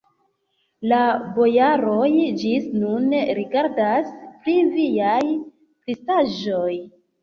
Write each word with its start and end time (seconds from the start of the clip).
La 0.91 1.01
bojaroj 1.35 2.09
ĝis 2.41 2.67
nun 2.79 3.15
ridas 3.43 4.13
pri 4.43 4.59
viaj 4.75 5.23
spritaĵoj. 5.33 6.71